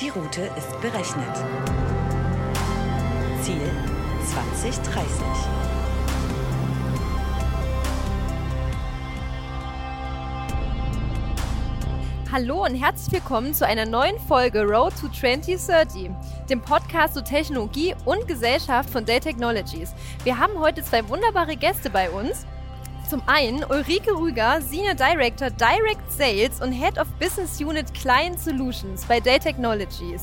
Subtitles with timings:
[0.00, 1.36] Die Route ist berechnet.
[3.40, 3.70] Ziel
[4.26, 5.06] 2030.
[12.30, 16.10] Hallo und herzlich willkommen zu einer neuen Folge Road to 2030,
[16.50, 19.94] dem Podcast zu Technologie und Gesellschaft von Dell Technologies.
[20.24, 22.44] Wir haben heute zwei wunderbare Gäste bei uns.
[23.08, 29.04] Zum einen Ulrike Rüger, Senior Director Direct Sales und Head of Business Unit Client Solutions
[29.04, 30.22] bei Dell Technologies.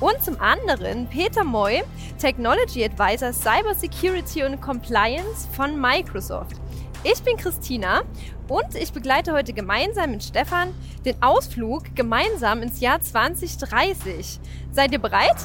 [0.00, 1.82] Und zum anderen Peter Moy,
[2.18, 6.56] Technology Advisor Cyber Security und Compliance von Microsoft.
[7.04, 8.02] Ich bin Christina
[8.48, 10.68] und ich begleite heute gemeinsam mit Stefan
[11.04, 14.40] den Ausflug gemeinsam ins Jahr 2030.
[14.72, 15.36] Seid ihr bereit?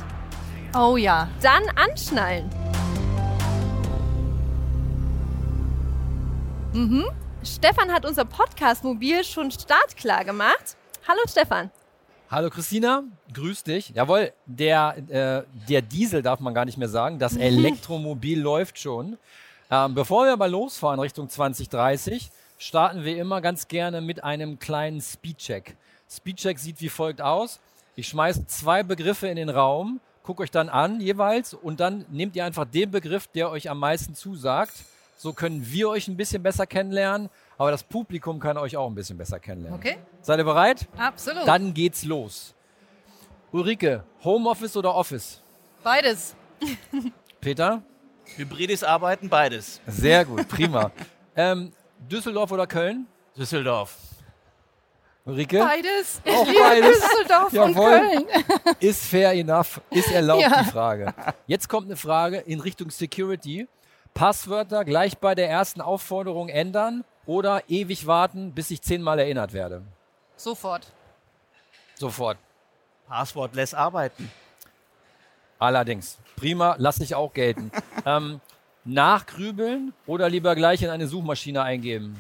[0.74, 1.28] Oh ja.
[1.42, 2.50] Dann anschnallen.
[6.74, 7.04] Mhm.
[7.44, 10.78] Stefan hat unser Podcast-Mobil schon startklar gemacht.
[11.06, 11.70] Hallo Stefan.
[12.30, 13.04] Hallo Christina,
[13.34, 13.90] grüß dich.
[13.90, 17.20] Jawohl, der, äh, der Diesel darf man gar nicht mehr sagen.
[17.20, 19.18] Das Elektromobil läuft schon.
[19.70, 25.02] Ähm, bevor wir aber losfahren Richtung 2030, starten wir immer ganz gerne mit einem kleinen
[25.02, 25.76] Speedcheck.
[26.10, 27.60] Speedcheck sieht wie folgt aus.
[27.98, 32.38] Ich schmeiße zwei Begriffe in den Raum, gucke euch dann an jeweils und dann nehmt
[32.38, 34.74] ihr einfach den Begriff, der euch am meisten zusagt.
[35.22, 38.96] So können wir euch ein bisschen besser kennenlernen, aber das Publikum kann euch auch ein
[38.96, 39.80] bisschen besser kennenlernen.
[39.80, 39.98] Okay.
[40.24, 40.88] Seid ihr bereit?
[40.98, 41.48] Absolut.
[41.48, 42.56] Dann geht's los.
[43.52, 45.44] Ulrike, Homeoffice oder Office?
[45.84, 46.36] Beides.
[47.40, 47.84] Peter?
[48.36, 49.80] Hybrides Arbeiten, beides.
[49.86, 50.90] Sehr gut, prima.
[51.36, 53.06] ähm, Düsseldorf oder Köln?
[53.38, 53.96] Düsseldorf.
[55.26, 55.60] Ulrike?
[55.60, 56.20] Beides.
[56.26, 57.00] Ich Auch liebe beides.
[57.00, 58.00] Düsseldorf und Jawohl.
[58.00, 58.26] Köln.
[58.80, 60.64] Ist fair enough, ist erlaubt Ja.
[60.64, 61.14] die Frage.
[61.46, 63.68] Jetzt kommt eine Frage in Richtung Security.
[64.14, 69.84] Passwörter gleich bei der ersten Aufforderung ändern oder ewig warten, bis ich zehnmal erinnert werde?
[70.36, 70.92] Sofort.
[71.96, 72.38] Sofort.
[73.08, 74.32] Passwort lässt arbeiten.
[75.60, 76.18] Allerdings.
[76.36, 77.72] Prima, lasse ich auch gelten.
[78.06, 78.42] ähm,
[78.84, 82.18] nachgrübeln oder lieber gleich in eine Suchmaschine eingeben?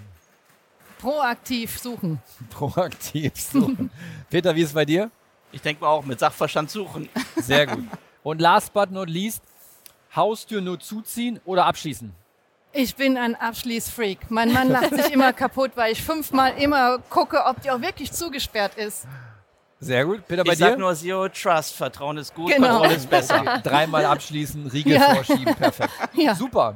[0.99, 2.21] Proaktiv suchen.
[2.51, 3.89] Proaktiv suchen.
[4.29, 5.09] Peter, wie ist es bei dir?
[5.51, 7.09] Ich denke mal auch mit Sachverstand suchen.
[7.37, 7.85] Sehr gut.
[8.23, 9.41] Und last but not least,
[10.15, 12.13] Haustür nur zuziehen oder abschließen?
[12.73, 14.29] Ich bin ein Abschließfreak.
[14.29, 18.11] Mein Mann lacht sich immer kaputt, weil ich fünfmal immer gucke, ob die auch wirklich
[18.11, 19.05] zugesperrt ist.
[19.79, 20.25] Sehr gut.
[20.27, 20.77] Peter, bei ich sag dir?
[20.79, 21.75] nur Zero Trust.
[21.75, 22.69] Vertrauen ist gut, Genau.
[22.69, 23.41] Kontrolle ist besser.
[23.41, 25.15] Okay, dreimal abschließen, Riegel Ja.
[25.15, 25.91] vorschieben, perfekt.
[26.13, 26.35] Ja.
[26.35, 26.75] Super.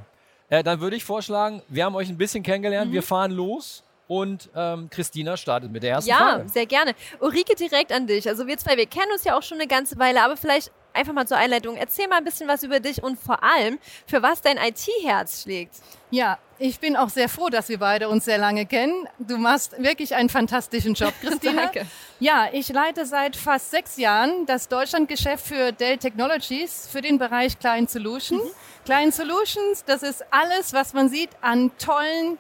[0.50, 2.94] Äh, dann würde ich vorschlagen, wir haben euch ein bisschen kennengelernt, Mhm.
[2.96, 6.50] wir fahren los und ähm, Christina startet mit der ersten Ja, Frage.
[6.50, 6.94] sehr gerne.
[7.19, 8.28] Ulrike, direkt an dich.
[8.28, 11.13] Also wir zwei, wir kennen uns ja auch schon eine ganze Weile, aber vielleicht einfach
[11.13, 11.75] mal zur Einleitung.
[11.75, 15.75] Erzähl mal ein bisschen was über dich und vor allem, für was dein IT-Herz schlägt.
[16.11, 19.07] Ja, ich bin auch sehr froh, dass wir beide uns sehr lange kennen.
[19.19, 21.63] Du machst wirklich einen fantastischen Job, Christina.
[21.63, 21.85] Danke.
[22.19, 27.59] Ja, ich leite seit fast sechs Jahren das Deutschlandgeschäft für Dell Technologies für den Bereich
[27.59, 28.39] Client Solution.
[28.85, 32.38] Client Solutions, das ist alles, was man sieht an tollen,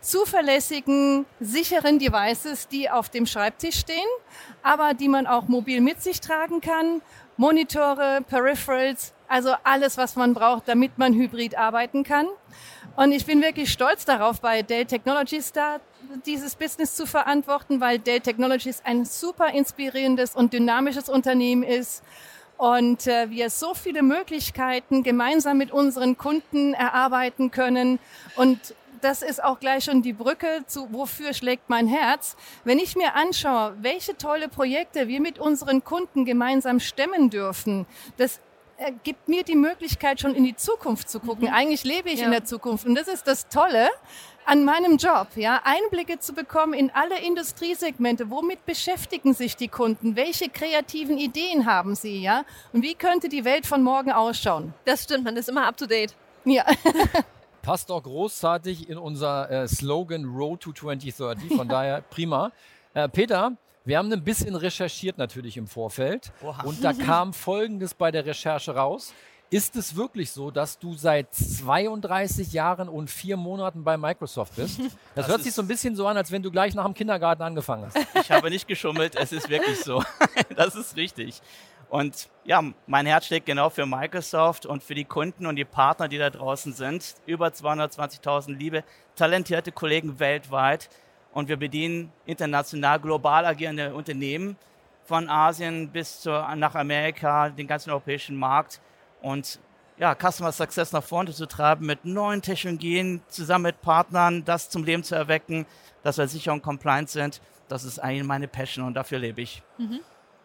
[0.00, 4.08] zuverlässigen, sicheren Devices, die auf dem Schreibtisch stehen,
[4.62, 7.00] aber die man auch mobil mit sich tragen kann.
[7.36, 12.26] Monitore, Peripherals, also alles, was man braucht, damit man hybrid arbeiten kann.
[12.96, 15.80] Und ich bin wirklich stolz darauf, bei Dell Technologies da
[16.26, 22.02] dieses Business zu verantworten, weil Dell Technologies ein super inspirierendes und dynamisches Unternehmen ist
[22.58, 27.98] und äh, wir so viele Möglichkeiten gemeinsam mit unseren Kunden erarbeiten können.
[28.36, 32.36] Und das ist auch gleich schon die Brücke zu, wofür schlägt mein Herz.
[32.64, 37.86] Wenn ich mir anschaue, welche tolle Projekte wir mit unseren Kunden gemeinsam stemmen dürfen,
[38.16, 38.40] das
[39.04, 41.48] gibt mir die Möglichkeit, schon in die Zukunft zu gucken.
[41.48, 42.26] Eigentlich lebe ich Ja.
[42.26, 43.88] in der Zukunft und das ist das Tolle
[44.44, 48.28] an meinem Job, ja, Einblicke zu bekommen in alle Industriesegmente.
[48.28, 50.16] Womit beschäftigen sich die Kunden?
[50.16, 52.44] Welche kreativen Ideen haben sie, ja?
[52.72, 54.74] Und wie könnte die Welt von morgen ausschauen?
[54.84, 56.16] Das stimmt, man ist immer up to date.
[56.44, 56.64] Ja,
[57.62, 62.50] Passt doch großartig in unser äh, Slogan Road to 2030, von daher prima.
[62.92, 63.52] Äh, Peter,
[63.84, 66.62] wir haben ein bisschen recherchiert natürlich im Vorfeld Oha.
[66.64, 69.14] und da kam Folgendes bei der Recherche raus.
[69.48, 74.80] Ist es wirklich so, dass du seit 32 Jahren und vier Monaten bei Microsoft bist?
[75.14, 76.94] Das, Das hört sich so ein bisschen so an, als wenn du gleich nach dem
[76.94, 77.98] Kindergarten angefangen hast.
[78.14, 80.02] Ich habe nicht geschummelt, es ist wirklich so.
[80.56, 81.42] Das ist richtig.
[81.92, 86.08] Und ja, mein Herz schlägt genau für Microsoft und für die Kunden und die Partner,
[86.08, 87.16] die da draußen sind.
[87.26, 88.82] Über 220.000 liebe,
[89.14, 90.88] talentierte Kollegen weltweit.
[91.34, 94.56] Und wir bedienen international, global agierende Unternehmen
[95.04, 98.80] von Asien bis zu, nach Amerika, den ganzen europäischen Markt.
[99.20, 99.60] Und
[99.98, 104.84] ja, Customer Success nach vorne zu treiben mit neuen Technologien, zusammen mit Partnern, das zum
[104.84, 105.66] Leben zu erwecken,
[106.02, 107.42] dass wir sicher und compliant sind.
[107.68, 109.62] Das ist eigentlich meine Passion und dafür lebe ich.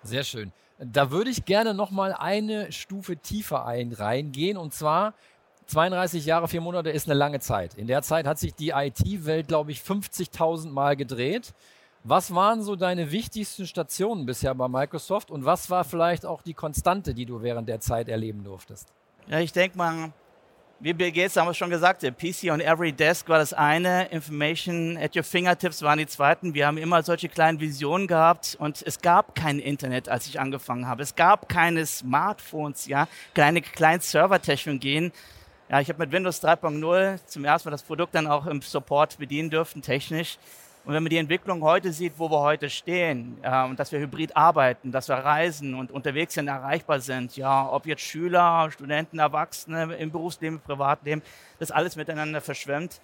[0.03, 0.51] Sehr schön.
[0.79, 5.13] Da würde ich gerne noch mal eine Stufe tiefer ein, reingehen und zwar
[5.67, 7.73] 32 Jahre, vier Monate ist eine lange Zeit.
[7.73, 11.53] In der Zeit hat sich die IT-Welt, glaube ich, 50.000 Mal gedreht.
[12.03, 16.53] Was waren so deine wichtigsten Stationen bisher bei Microsoft und was war vielleicht auch die
[16.53, 18.93] Konstante, die du während der Zeit erleben durftest?
[19.27, 20.13] Ja, ich denke mal,
[20.79, 24.95] wie Bill Gates wir schon gesagt, der PC on every desk war das eine, Information
[24.97, 26.53] at your fingertips waren die zweiten.
[26.53, 30.87] Wir haben immer solche kleinen Visionen gehabt und es gab kein Internet, als ich angefangen
[30.87, 31.01] habe.
[31.01, 35.11] Es gab keine Smartphones, ja, keine kleinen Servertechnologien.
[35.69, 39.17] Ja, ich habe mit Windows 3.0 zum ersten Mal das Produkt dann auch im Support
[39.17, 40.37] bedienen dürfen, technisch.
[40.87, 43.99] Und wenn man die Entwicklung heute sieht, wo wir heute stehen, äh, und dass wir
[43.99, 49.19] hybrid arbeiten, dass wir reisen und unterwegs sind, erreichbar sind, ja, ob jetzt Schüler, Studenten,
[49.19, 51.21] Erwachsene im Berufsleben, im Privatleben,
[51.59, 53.01] das alles miteinander verschwimmt.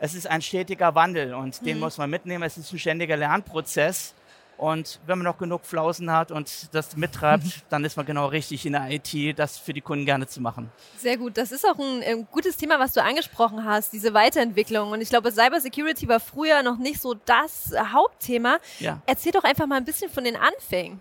[0.00, 1.64] Es ist ein stetiger Wandel und mhm.
[1.64, 2.42] den muss man mitnehmen.
[2.42, 4.16] Es ist ein ständiger Lernprozess.
[4.56, 8.64] Und wenn man noch genug Flausen hat und das mittreibt, dann ist man genau richtig
[8.66, 10.70] in der IT, das für die Kunden gerne zu machen.
[10.96, 11.36] Sehr gut.
[11.36, 14.92] Das ist auch ein, ein ähm, gutes Thema, was du angesprochen hast, diese Weiterentwicklung.
[14.92, 18.58] Und ich glaube, Cybersecurity war früher noch nicht so das Hauptthema.
[18.78, 19.00] Ja.
[19.06, 21.00] Erzähl doch einfach mal ein bisschen von den Anfängen.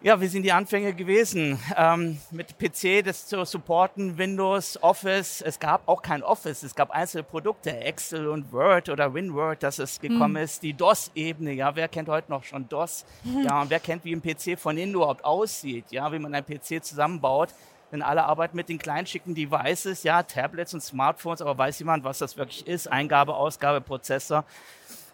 [0.00, 1.58] Ja, wie sind die Anfänge gewesen?
[1.76, 5.40] Ähm, mit PC das zu supporten, Windows, Office.
[5.40, 9.80] Es gab auch kein Office, es gab einzelne Produkte, Excel und Word oder WinWord, dass
[9.80, 10.44] es gekommen hm.
[10.44, 10.62] ist.
[10.62, 13.04] Die DOS-Ebene, ja, wer kennt heute noch schon DOS?
[13.24, 13.42] Hm.
[13.48, 15.86] Ja, und wer kennt, wie ein PC von innen überhaupt aussieht?
[15.90, 17.48] Ja, wie man ein PC zusammenbaut.
[17.90, 22.04] Denn alle arbeiten mit den kleinen schicken Devices, ja, Tablets und Smartphones, aber weiß jemand,
[22.04, 22.86] was das wirklich ist?
[22.86, 24.44] Eingabe, Ausgabe, Prozessor.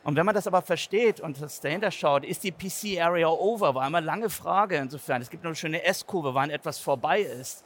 [0.04, 3.74] Und wenn man das aber versteht und das dahinter schaut, ist die PC Area over,
[3.74, 5.22] war immer lange Frage insofern.
[5.22, 7.64] Es gibt noch eine schöne S-Kurve, wann etwas vorbei ist.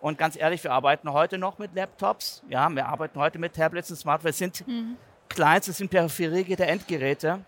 [0.00, 3.90] Und ganz ehrlich, wir arbeiten heute noch mit Laptops, ja, wir arbeiten heute mit Tablets
[3.90, 4.34] und Smartphones.
[4.34, 4.96] Es sind mhm.
[5.28, 7.44] Clients, es sind Peripherie der Endgeräte.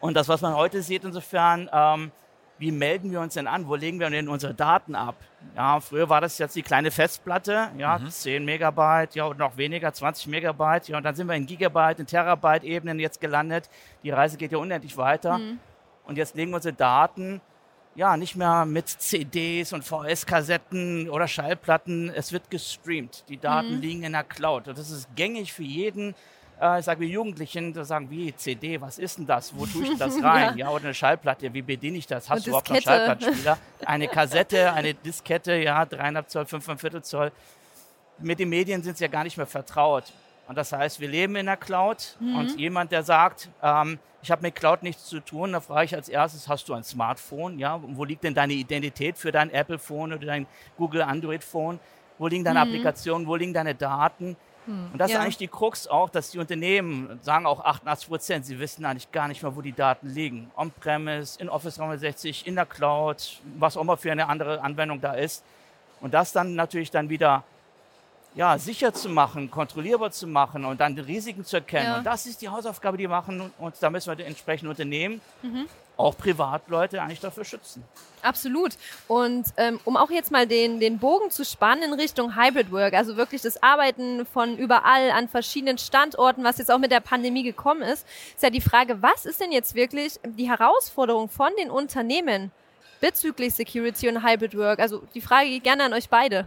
[0.00, 2.12] Und das, was man heute sieht, insofern, ähm,
[2.58, 3.68] wie melden wir uns denn an?
[3.68, 5.16] Wo legen wir denn unsere Daten ab?
[5.56, 8.10] Ja, früher war das jetzt die kleine Festplatte, ja, mhm.
[8.10, 12.00] 10 Megabyte, ja, und noch weniger, 20 Megabyte, ja, und dann sind wir in Gigabyte,
[12.00, 13.70] in Terabyte-Ebenen jetzt gelandet.
[14.02, 15.38] Die Reise geht ja unendlich weiter.
[15.38, 15.58] Mhm.
[16.04, 17.40] Und jetzt legen wir unsere Daten,
[17.94, 22.10] ja, nicht mehr mit CDs und VS-Kassetten oder Schallplatten.
[22.14, 23.24] Es wird gestreamt.
[23.28, 23.80] Die Daten mhm.
[23.80, 24.68] liegen in der Cloud.
[24.68, 26.14] Und das ist gängig für jeden
[26.60, 29.56] äh, ich sage, wir Jugendlichen, da sagen, wie CD, was ist denn das?
[29.56, 30.56] Wo tue ich denn das rein?
[30.56, 30.66] ja.
[30.66, 30.70] ja.
[30.70, 32.28] oder eine Schallplatte, wie bediene ich das?
[32.28, 33.58] Hast du überhaupt einen Schallplattenspieler?
[33.86, 37.32] Eine Kassette, eine Diskette, ja, dreieinhalb Zoll, fünfeinviertel Zoll.
[38.18, 40.12] Mit den Medien sind sie ja gar nicht mehr vertraut.
[40.48, 42.36] Und das heißt, wir leben in der Cloud mhm.
[42.36, 45.94] und jemand, der sagt, ähm, ich habe mit Cloud nichts zu tun, da frage ich
[45.94, 47.58] als erstes, hast du ein Smartphone?
[47.58, 50.46] Ja, wo liegt denn deine Identität für dein Apple-Phone oder dein
[50.76, 51.78] Google Android-Phone?
[52.18, 52.68] Wo liegen deine mhm.
[52.70, 53.26] Applikationen?
[53.26, 54.36] Wo liegen deine Daten?
[54.68, 55.16] Hm, und das ja.
[55.16, 59.10] ist eigentlich die Krux auch, dass die Unternehmen, sagen auch 88 Prozent, sie wissen eigentlich
[59.10, 60.50] gar nicht mehr, wo die Daten liegen.
[60.56, 65.14] On-Premise, in Office 360, in der Cloud, was auch immer für eine andere Anwendung da
[65.14, 65.42] ist.
[66.02, 67.44] Und das dann natürlich dann wieder
[68.38, 71.86] ja, sicher zu machen, kontrollierbar zu machen und dann die Risiken zu erkennen.
[71.86, 71.98] Ja.
[71.98, 73.50] Und das ist die Hausaufgabe, die wir machen.
[73.58, 75.66] Und da müssen wir die entsprechenden Unternehmen, mhm.
[75.96, 77.82] auch Privatleute, eigentlich dafür schützen.
[78.22, 78.74] Absolut.
[79.08, 82.94] Und ähm, um auch jetzt mal den, den Bogen zu spannen in Richtung Hybrid Work,
[82.94, 87.42] also wirklich das Arbeiten von überall an verschiedenen Standorten, was jetzt auch mit der Pandemie
[87.42, 88.06] gekommen ist,
[88.36, 92.52] ist ja die Frage, was ist denn jetzt wirklich die Herausforderung von den Unternehmen
[93.00, 94.78] bezüglich Security und Hybrid Work?
[94.78, 96.46] Also die Frage geht gerne an euch beide.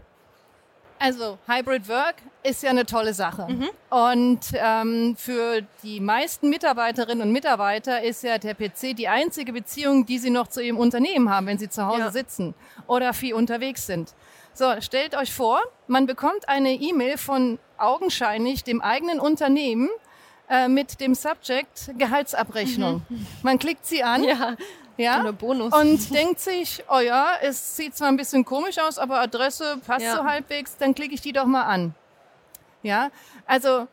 [1.02, 3.48] Also Hybrid Work ist ja eine tolle Sache.
[3.50, 3.70] Mhm.
[3.90, 10.06] Und ähm, für die meisten Mitarbeiterinnen und Mitarbeiter ist ja der PC die einzige Beziehung,
[10.06, 12.12] die sie noch zu ihrem Unternehmen haben, wenn sie zu Hause ja.
[12.12, 12.54] sitzen
[12.86, 14.14] oder viel unterwegs sind.
[14.54, 19.90] So, stellt euch vor, man bekommt eine E-Mail von augenscheinlich dem eigenen Unternehmen
[20.50, 23.02] äh, mit dem Subject Gehaltsabrechnung.
[23.10, 23.28] Mhm.
[23.42, 24.24] Man klickt sie an.
[24.24, 24.56] Ja
[24.98, 25.32] ja?
[25.32, 25.74] Bonus.
[25.74, 30.06] Und denkt sich, oh ja, es sieht zwar ein bisschen komisch aus, aber Adresse passt
[30.06, 30.16] ja.
[30.16, 31.96] so halbwegs, dann klicke ich die doch mal an.
[32.84, 33.10] Ja,
[33.46, 33.88] also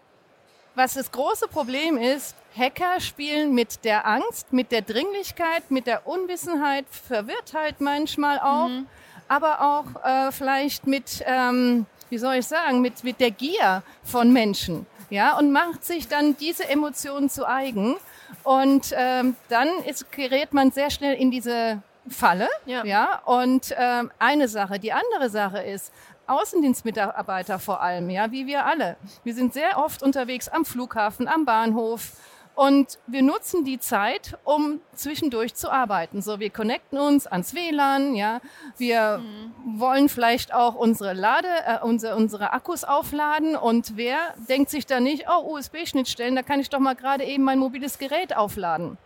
[0.75, 6.07] was das große Problem ist, Hacker spielen mit der Angst, mit der Dringlichkeit, mit der
[6.07, 8.87] Unwissenheit, Verwirrtheit manchmal auch, mhm.
[9.27, 14.33] aber auch äh, vielleicht mit, ähm, wie soll ich sagen, mit, mit der Gier von
[14.33, 14.87] Menschen.
[15.11, 17.97] Ja, und macht sich dann diese Emotionen zu eigen
[18.45, 22.49] und ähm, dann ist, gerät man sehr schnell in diese Falle.
[22.67, 22.85] Ja.
[22.85, 23.23] ja?
[23.25, 24.79] Und ähm, eine Sache.
[24.79, 25.93] Die andere Sache ist,
[26.27, 28.97] Außendienstmitarbeiter vor allem, ja, wie wir alle.
[29.25, 32.13] Wir sind sehr oft unterwegs am Flughafen, am Bahnhof,
[32.59, 36.23] und wir nutzen die Zeit, um zwischendurch zu arbeiten.
[36.23, 38.41] So, wir connecten uns ans WLAN, ja.
[38.77, 39.79] Wir mhm.
[39.79, 43.55] wollen vielleicht auch unsere Lade, äh, unsere, unsere Akkus aufladen.
[43.55, 47.45] Und wer denkt sich da nicht, oh, USB-Schnittstellen, da kann ich doch mal gerade eben
[47.45, 48.99] mein mobiles Gerät aufladen.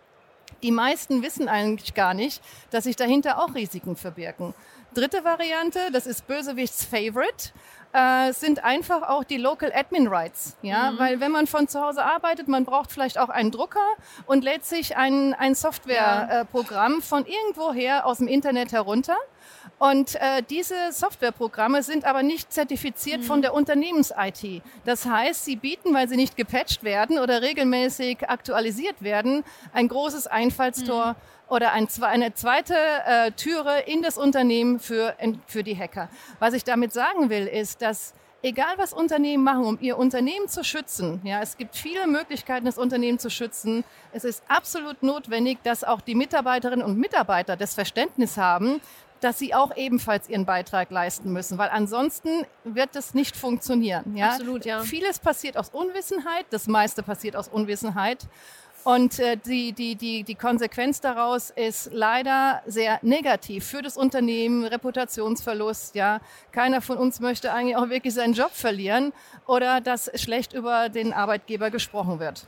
[0.62, 2.40] Die meisten wissen eigentlich gar nicht,
[2.70, 4.54] dass sich dahinter auch Risiken verbirgen.
[4.94, 7.52] Dritte Variante, das ist Bösewichts Favorite,
[7.92, 10.56] äh, sind einfach auch die Local Admin Rights.
[10.62, 10.98] Ja, mhm.
[10.98, 13.80] weil wenn man von zu Hause arbeitet, man braucht vielleicht auch einen Drucker
[14.26, 16.98] und lädt sich ein, ein Softwareprogramm ja.
[16.98, 19.16] äh, von irgendwoher aus dem Internet herunter.
[19.82, 23.24] Und äh, diese Softwareprogramme sind aber nicht zertifiziert mhm.
[23.24, 24.62] von der Unternehmens-IT.
[24.84, 30.28] Das heißt, sie bieten, weil sie nicht gepatcht werden oder regelmäßig aktualisiert werden, ein großes
[30.28, 31.52] Einfallstor mhm.
[31.52, 35.16] oder ein, eine zweite äh, Türe in das Unternehmen für,
[35.48, 36.08] für die Hacker.
[36.38, 40.62] Was ich damit sagen will, ist, dass egal was Unternehmen machen, um ihr Unternehmen zu
[40.62, 43.82] schützen, ja, es gibt viele Möglichkeiten, das Unternehmen zu schützen.
[44.12, 48.80] Es ist absolut notwendig, dass auch die Mitarbeiterinnen und Mitarbeiter das Verständnis haben,
[49.22, 54.16] dass sie auch ebenfalls ihren Beitrag leisten müssen, weil ansonsten wird das nicht funktionieren.
[54.16, 54.30] Ja?
[54.30, 54.80] Absolut, ja.
[54.80, 58.26] Vieles passiert aus Unwissenheit, das meiste passiert aus Unwissenheit.
[58.84, 64.64] Und äh, die, die, die, die Konsequenz daraus ist leider sehr negativ für das Unternehmen,
[64.64, 65.94] Reputationsverlust.
[65.94, 69.12] Ja, keiner von uns möchte eigentlich auch wirklich seinen Job verlieren
[69.46, 72.44] oder dass schlecht über den Arbeitgeber gesprochen wird.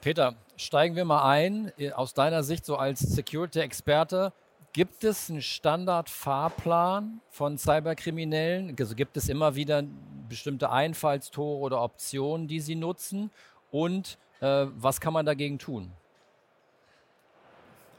[0.00, 1.72] Peter, steigen wir mal ein.
[1.94, 4.32] Aus deiner Sicht so als Security-Experte,
[4.78, 8.76] Gibt es einen Standardfahrplan von Cyberkriminellen?
[8.78, 9.82] Also gibt es immer wieder
[10.28, 13.32] bestimmte Einfallstore oder Optionen, die sie nutzen?
[13.72, 15.90] Und äh, was kann man dagegen tun?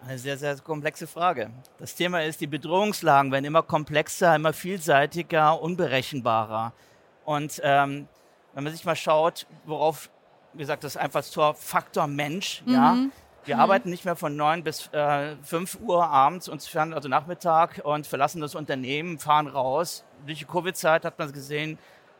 [0.08, 1.52] Eine sehr, sehr komplexe Frage.
[1.80, 6.72] Das Thema ist, die Bedrohungslagen werden immer komplexer, immer vielseitiger, unberechenbarer.
[7.26, 8.08] Und ähm,
[8.54, 10.10] wenn man sich mal schaut, worauf,
[10.54, 12.74] wie gesagt, das Einfallstor Faktor Mensch, mhm.
[12.74, 12.98] ja,
[13.46, 13.62] wir mhm.
[13.62, 18.08] arbeiten nicht mehr von 9 bis äh, 5 Uhr abends, uns fern, also Nachmittag und
[18.08, 20.04] verlassen das Unternehmen, fahren raus.
[20.26, 21.78] Durch die Covid-Zeit hat man gesehen,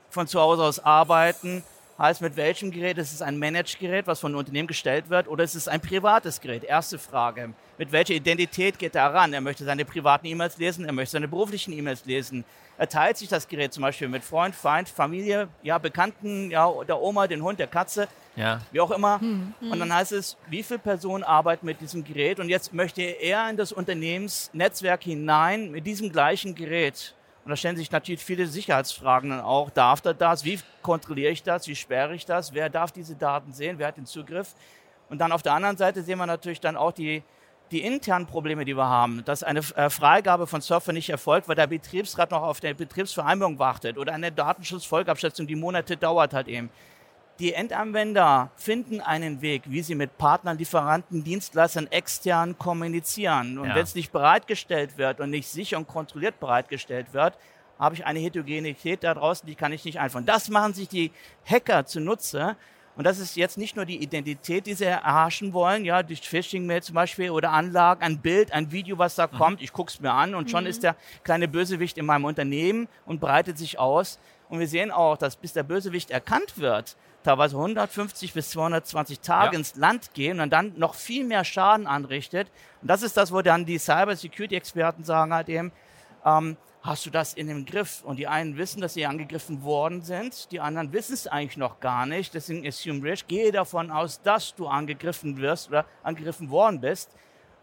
[0.10, 1.64] von zu Hause aus arbeiten.
[2.00, 2.98] Heißt, mit welchem Gerät?
[2.98, 6.40] Ist es ein Managed-Gerät, was von einem Unternehmen gestellt wird, oder ist es ein privates
[6.40, 6.64] Gerät?
[6.64, 7.52] Erste Frage.
[7.78, 9.34] Mit welcher Identität geht er ran?
[9.34, 12.46] Er möchte seine privaten E-Mails lesen, er möchte seine beruflichen E-Mails lesen.
[12.78, 17.02] Er teilt sich das Gerät zum Beispiel mit Freund, Feind, Familie, ja, Bekannten, ja, der
[17.02, 18.62] Oma, den Hund, der Katze ja.
[18.72, 19.20] wie auch immer.
[19.20, 19.72] Hm, hm.
[19.72, 23.50] Und dann heißt es, wie viele Personen arbeiten mit diesem Gerät und jetzt möchte er
[23.50, 27.14] in das Unternehmensnetzwerk hinein mit diesem gleichen Gerät.
[27.50, 29.72] Und da stellen sich natürlich viele Sicherheitsfragen dann auch.
[29.72, 30.46] Darf er das?
[30.46, 31.68] Wie kontrolliere ich das?
[31.68, 32.54] Wie sperre ich das?
[32.54, 33.80] Wer darf diese Daten sehen?
[33.80, 34.54] Wer hat den Zugriff?
[35.10, 37.24] Und dann auf der anderen Seite sehen wir natürlich dann auch die,
[37.72, 41.56] die internen Probleme, die wir haben, dass eine äh, Freigabe von Software nicht erfolgt, weil
[41.56, 46.70] der Betriebsrat noch auf der Betriebsvereinbarung wartet oder eine Datenschutzfolgeabschätzung, die Monate dauert halt eben.
[47.40, 53.58] Die Endanwender finden einen Weg, wie sie mit Partnern, Lieferanten, Dienstleistern extern kommunizieren.
[53.58, 53.76] Und ja.
[53.76, 57.38] wenn es nicht bereitgestellt wird und nicht sicher und kontrolliert bereitgestellt wird,
[57.80, 60.26] habe ich eine Heterogenität da draußen, die kann ich nicht einführen.
[60.26, 61.12] Das machen sich die
[61.46, 62.58] Hacker zunutze.
[62.98, 66.84] Und das ist jetzt nicht nur die Identität, die sie erhaschen wollen, ja, durch Phishing-Mail
[66.84, 69.38] zum Beispiel oder Anlagen, ein Bild, ein Video, was da mhm.
[69.38, 69.62] kommt.
[69.62, 70.70] Ich gucke es mir an und schon mhm.
[70.70, 74.20] ist der kleine Bösewicht in meinem Unternehmen und breitet sich aus.
[74.50, 79.54] Und wir sehen auch, dass bis der Bösewicht erkannt wird, teilweise 150 bis 220 Tage
[79.54, 79.60] ja.
[79.60, 82.50] ins Land gehen und dann noch viel mehr Schaden anrichtet.
[82.82, 85.72] Und das ist das, wo dann die Cyber-Security-Experten sagen halt eben,
[86.26, 88.04] ähm, hast du das in dem Griff?
[88.04, 91.80] Und die einen wissen, dass sie angegriffen worden sind, die anderen wissen es eigentlich noch
[91.80, 92.34] gar nicht.
[92.34, 97.12] Deswegen Assume Rich, gehe davon aus, dass du angegriffen wirst oder angegriffen worden bist.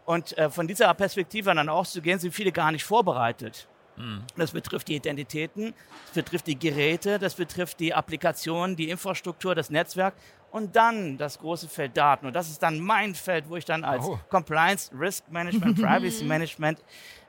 [0.05, 3.67] Und äh, von dieser Perspektive dann auszugehen, sind viele gar nicht vorbereitet.
[3.97, 4.23] Mhm.
[4.35, 5.73] Das betrifft die Identitäten,
[6.05, 10.13] das betrifft die Geräte, das betrifft die Applikationen, die Infrastruktur, das Netzwerk
[10.51, 12.27] und dann das große Feld Daten.
[12.27, 14.19] Und das ist dann mein Feld, wo ich dann als oh.
[14.29, 16.79] Compliance, Risk Management, Privacy Management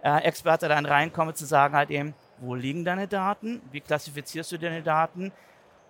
[0.02, 3.60] äh, Experte dann reinkomme, zu sagen halt eben, wo liegen deine Daten?
[3.72, 5.32] Wie klassifizierst du deine Daten?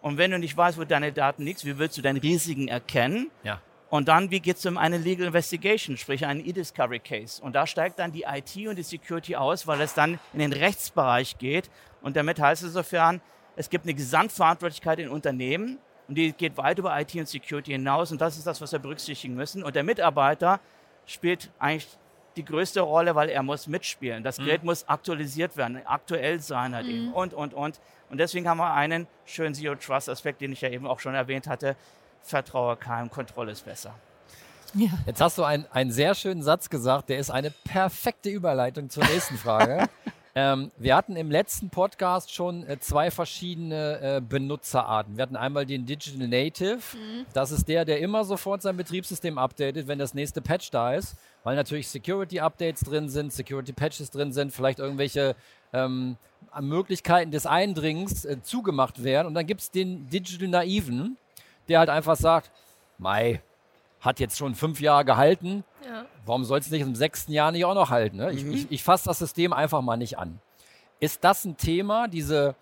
[0.00, 3.30] Und wenn du nicht weißt, wo deine Daten liegen, wie willst du deine Risiken erkennen?
[3.42, 3.60] Ja.
[3.90, 7.42] Und dann, wie geht es um eine Legal Investigation, sprich einen E-Discovery Case?
[7.42, 10.52] Und da steigt dann die IT und die Security aus, weil es dann in den
[10.52, 11.70] Rechtsbereich geht.
[12.02, 13.22] Und damit heißt es insofern,
[13.56, 18.12] es gibt eine Gesamtverantwortlichkeit in Unternehmen und die geht weit über IT und Security hinaus.
[18.12, 19.64] Und das ist das, was wir berücksichtigen müssen.
[19.64, 20.60] Und der Mitarbeiter
[21.06, 21.88] spielt eigentlich
[22.36, 24.22] die größte Rolle, weil er muss mitspielen.
[24.22, 24.44] Das mhm.
[24.44, 26.92] Gerät muss aktualisiert werden, aktuell sein halt mhm.
[26.92, 27.80] eben und, und, und.
[28.10, 31.14] Und deswegen haben wir einen schönen Zero Trust Aspekt, den ich ja eben auch schon
[31.14, 31.76] erwähnt hatte,
[32.22, 33.94] vertraue keinem, Kontrolle ist besser.
[34.74, 34.90] Ja.
[35.06, 39.04] Jetzt hast du ein, einen sehr schönen Satz gesagt, der ist eine perfekte Überleitung zur
[39.04, 39.88] nächsten Frage.
[40.34, 45.16] ähm, wir hatten im letzten Podcast schon äh, zwei verschiedene äh, Benutzerarten.
[45.16, 46.80] Wir hatten einmal den Digital Native.
[46.94, 47.24] Mhm.
[47.32, 51.16] Das ist der, der immer sofort sein Betriebssystem updatet, wenn das nächste Patch da ist,
[51.44, 55.34] weil natürlich Security-Updates drin sind, Security-Patches drin sind, vielleicht irgendwelche
[55.72, 56.16] ähm,
[56.60, 59.28] Möglichkeiten des Eindringens äh, zugemacht werden.
[59.28, 61.16] Und dann gibt es den Digital Naiven
[61.68, 62.50] der halt einfach sagt,
[62.98, 63.40] Mai,
[64.00, 65.64] hat jetzt schon fünf Jahre gehalten.
[65.84, 66.04] Ja.
[66.24, 68.18] Warum soll es nicht im sechsten Jahr nicht auch noch halten?
[68.18, 68.32] Ne?
[68.32, 70.40] Ich, ich, ich fasse das System einfach mal nicht an.
[71.00, 72.54] Ist das ein Thema, diese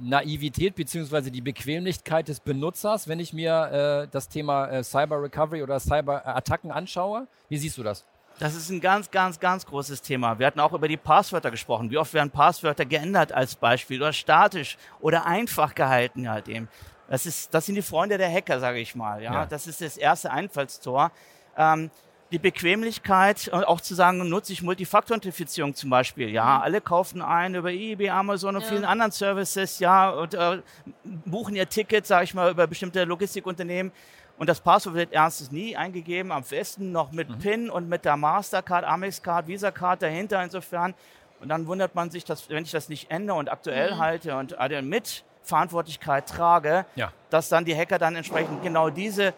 [0.00, 1.30] Naivität bzw.
[1.30, 6.70] die Bequemlichkeit des Benutzers, wenn ich mir äh, das Thema äh, Cyber Recovery oder Cyber-Attacken
[6.70, 7.26] anschaue?
[7.48, 8.04] Wie siehst du das?
[8.38, 10.38] Das ist ein ganz, ganz, ganz großes Thema.
[10.38, 11.90] Wir hatten auch über die Passwörter gesprochen.
[11.90, 16.68] Wie oft werden Passwörter geändert als Beispiel oder statisch oder einfach gehalten halt eben.
[17.08, 19.22] Das, ist, das sind die Freunde der Hacker, sage ich mal.
[19.22, 19.32] Ja?
[19.32, 19.46] Ja.
[19.46, 21.10] Das ist das erste Einfallstor.
[21.56, 21.90] Ähm,
[22.30, 26.28] die Bequemlichkeit und auch zu sagen, nutze ich Multifaktor-Authentifizierung zum Beispiel.
[26.28, 28.68] Ja, alle kaufen ein über eBay, Amazon und Ja.
[28.68, 30.60] vielen anderen Services, ja, und äh,
[31.04, 33.92] buchen ihr Ticket, sage ich mal, über bestimmte Logistikunternehmen.
[34.36, 38.16] Und das Passwort wird erstens nie eingegeben, am besten noch mit PIN und mit der
[38.16, 40.94] Mastercard, Amex-Card, Visa-Card dahinter insofern.
[41.40, 44.52] Und dann wundert man sich, dass wenn ich das nicht ändere und aktuell halte und
[44.58, 47.12] äh, mit Verantwortlichkeit trage, Ja.
[47.30, 49.32] dass dann die Hacker dann entsprechend genau diese,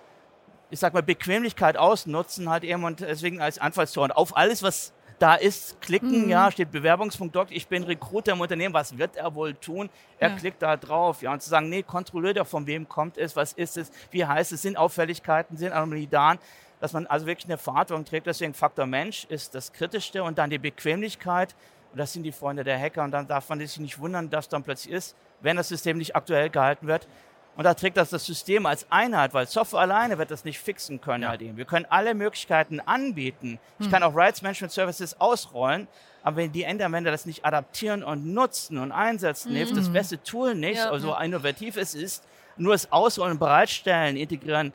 [0.70, 4.04] ich sag mal, Bequemlichkeit ausnutzen halt eben und deswegen als Anfallstor.
[4.04, 8.40] Und auf alles, was da ist, klicken, ja, steht Bewerbungspunkt Doc, ich bin Recruiter im
[8.40, 9.90] Unternehmen, was wird er wohl tun?
[10.18, 10.36] Er Ja.
[10.36, 13.52] klickt da drauf, ja, und zu sagen, nee, kontrolliert doch, von wem kommt es, was
[13.52, 16.34] ist es, wie heißt es, sind Auffälligkeiten, sind Anomalien da,
[16.80, 18.26] dass man also wirklich eine Verantwortung trägt.
[18.26, 21.54] Deswegen Faktor Mensch ist das Kritischste und dann die Bequemlichkeit.
[21.92, 23.02] Und das sind die Freunde der Hacker.
[23.04, 26.14] Und dann darf man sich nicht wundern, dass dann plötzlich ist, wenn das System nicht
[26.16, 27.06] aktuell gehalten wird.
[27.56, 31.00] Und da trägt das das System als Einheit, weil Software alleine wird das nicht fixen
[31.00, 31.28] können.
[31.28, 31.56] Halt eben.
[31.56, 33.58] Wir können alle Möglichkeiten anbieten.
[33.78, 35.88] Ich kann auch Rights Management Services ausrollen,
[36.22, 40.54] aber wenn die Endanwender das nicht adaptieren und nutzen und einsetzen, hilft das beste Tool
[40.54, 40.90] nicht, Ja.
[40.90, 42.24] also so innovativ es ist,
[42.56, 44.72] nur das Ausrollen, Bereitstellen, Integrieren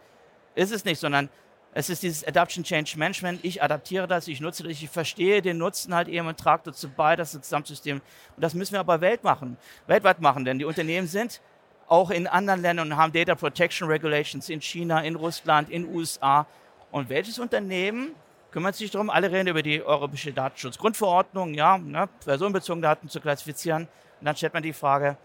[0.54, 1.30] ist es nicht, sondern
[1.78, 3.42] es ist dieses Adaption Change Management.
[3.44, 6.90] Ich adaptiere das, ich nutze das, ich verstehe den Nutzen halt eben und trage dazu
[6.90, 7.98] bei, dass das Gesamtsystem.
[7.98, 11.42] Und das müssen wir aber Welt machen, weltweit machen, denn die Unternehmen sind
[11.88, 16.48] auch in anderen Ländern und haben Data Protection Regulations in China, in Russland, in USA.
[16.92, 18.16] Und welches Unternehmen
[18.52, 19.10] kümmert sich darum?
[19.10, 23.84] Alle reden über die Europäische Datenschutzgrundverordnung, ja, ne, personenbezogene Daten zu klassifizieren.
[24.22, 25.18] Und dann stellt man die Frage,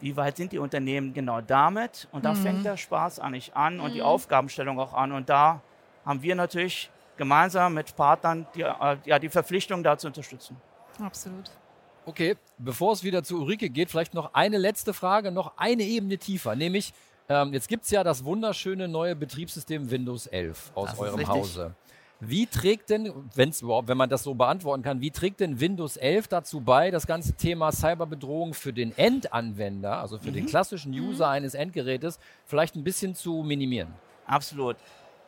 [0.00, 2.08] wie weit sind die Unternehmen genau damit?
[2.12, 5.12] Und da fängt der Spaß eigentlich an und die Aufgabenstellung auch an.
[5.12, 5.60] Und da
[6.04, 10.56] haben wir natürlich gemeinsam mit Partnern die, äh, ja, die Verpflichtung, da zu unterstützen.
[11.00, 11.50] Absolut.
[12.04, 16.18] Okay, bevor es wieder zu Ulrike geht, vielleicht noch eine letzte Frage, noch eine Ebene
[16.18, 16.92] tiefer, nämlich
[17.28, 21.28] ähm, jetzt gibt es ja das wunderschöne neue Betriebssystem Windows 11 aus eurem richtig.
[21.28, 21.74] Hause.
[22.24, 26.28] Wie trägt denn, wenn's wenn man das so beantworten kann, wie trägt denn Windows 11
[26.28, 30.34] dazu bei, das ganze Thema Cyberbedrohung für den Endanwender, also für Mhm.
[30.34, 33.92] den klassischen User eines Endgerätes, vielleicht ein bisschen zu minimieren?
[34.24, 34.76] Absolut.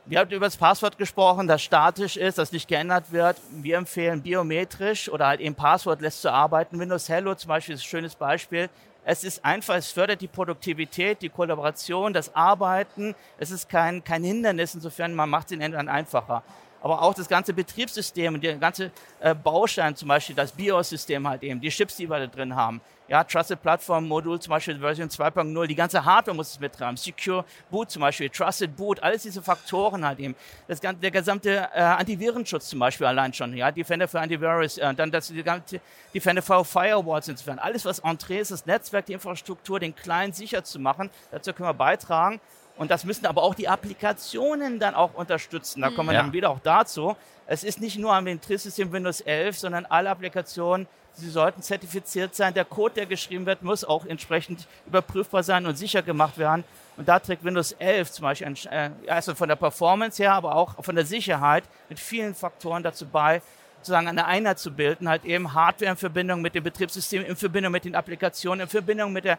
[0.06, 3.38] Wir haben über das Passwort gesprochen, das statisch ist, das nicht geändert wird.
[3.50, 6.78] Wir empfehlen biometrisch oder halt eben passwortless zu arbeiten.
[6.78, 8.70] Windows Hello zum Beispiel ist ein schönes Beispiel.
[9.04, 13.14] Es ist einfach, es fördert die Produktivität, die Kollaboration, das Arbeiten.
[13.38, 16.42] Es ist kein, kein Hindernis, insofern man macht den Ändern einfacher.
[16.84, 21.42] Aber auch das ganze Betriebssystem und der ganze äh, Baustein, zum Beispiel das BIOS-System halt
[21.42, 22.82] eben, die Chips, die wir da drin haben.
[23.08, 26.96] Ja, Trusted Platform Modul, zum Beispiel Version 2.0, die ganze Hardware muss es mittragen.
[26.98, 30.34] Secure Boot zum Beispiel, Trusted Boot, alles diese Faktoren halt eben.
[30.68, 34.94] Das, gan- der gesamte äh, Antivirenschutz zum Beispiel allein schon, ja, Defender für Antivirus, äh,
[34.94, 35.80] dann das die ganze
[36.14, 37.58] Defender für Firewalls insofern.
[37.58, 41.68] Alles, was Entree ist, das Netzwerk, die Infrastruktur, den Client sicher zu machen, dazu können
[41.70, 42.40] wir beitragen.
[42.76, 45.80] Und das müssen aber auch die Applikationen dann auch unterstützen.
[45.80, 46.22] Da kommen wir Ja.
[46.22, 47.16] dann wieder auch dazu.
[47.46, 52.52] Es ist nicht nur am Betriebssystem Windows 11, sondern alle Applikationen, sie sollten zertifiziert sein.
[52.54, 56.64] Der Code, der geschrieben wird, muss auch entsprechend überprüfbar sein und sicher gemacht werden.
[56.96, 60.56] Und da trägt Windows 11 zum Beispiel, ein, äh, also von der Performance her, aber
[60.56, 63.42] auch von der Sicherheit mit vielen Faktoren dazu bei,
[63.78, 67.70] sozusagen eine Einheit zu bilden, halt eben Hardware in Verbindung mit dem Betriebssystem, in Verbindung
[67.72, 69.38] mit den Applikationen, in Verbindung mit der